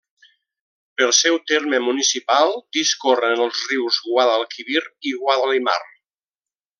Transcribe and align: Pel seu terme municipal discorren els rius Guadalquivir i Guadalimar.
Pel 0.99 1.11
seu 1.17 1.35
terme 1.51 1.81
municipal 1.89 2.55
discorren 2.79 3.45
els 3.47 3.61
rius 3.73 4.01
Guadalquivir 4.09 4.83
i 5.11 5.17
Guadalimar. 5.23 5.81